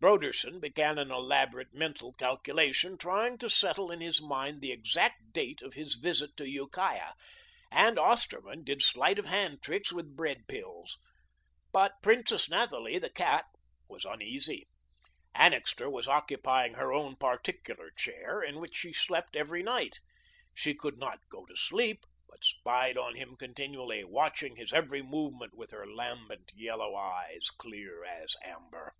[0.00, 5.62] Broderson began an elaborate mental calculation, trying to settle in his mind the exact date
[5.62, 7.14] of his visit to Ukiah,
[7.70, 10.98] and Osterman did sleight of hand tricks with bread pills.
[11.72, 13.46] But Princess Nathalie, the cat,
[13.88, 14.68] was uneasy.
[15.34, 20.00] Annixter was occupying her own particular chair in which she slept every night.
[20.52, 25.54] She could not go to sleep, but spied upon him continually, watching his every movement
[25.54, 28.92] with her lambent, yellow eyes, clear as amber.